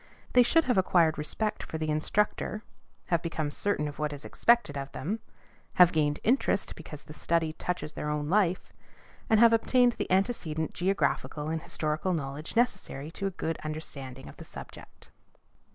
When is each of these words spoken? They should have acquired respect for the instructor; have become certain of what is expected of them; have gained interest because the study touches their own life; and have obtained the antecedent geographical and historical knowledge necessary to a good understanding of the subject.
They 0.33 0.41
should 0.41 0.63
have 0.63 0.79
acquired 0.79 1.19
respect 1.19 1.61
for 1.61 1.77
the 1.77 1.91
instructor; 1.91 2.63
have 3.13 3.21
become 3.21 3.51
certain 3.51 3.87
of 3.87 3.99
what 3.99 4.11
is 4.11 4.25
expected 4.25 4.75
of 4.75 4.91
them; 4.93 5.19
have 5.73 5.91
gained 5.93 6.19
interest 6.23 6.75
because 6.75 7.03
the 7.03 7.13
study 7.13 7.53
touches 7.53 7.93
their 7.93 8.09
own 8.09 8.27
life; 8.27 8.73
and 9.29 9.39
have 9.39 9.53
obtained 9.53 9.91
the 9.99 10.11
antecedent 10.11 10.73
geographical 10.73 11.49
and 11.49 11.61
historical 11.61 12.13
knowledge 12.13 12.55
necessary 12.55 13.11
to 13.11 13.27
a 13.27 13.37
good 13.37 13.59
understanding 13.63 14.27
of 14.27 14.37
the 14.37 14.43
subject. 14.43 15.11